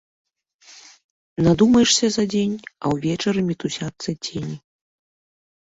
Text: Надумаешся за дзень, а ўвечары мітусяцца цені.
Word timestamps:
Надумаешся 1.47 2.05
за 2.17 2.23
дзень, 2.35 2.57
а 2.83 2.95
ўвечары 2.95 3.39
мітусяцца 3.53 4.09
цені. 4.25 4.55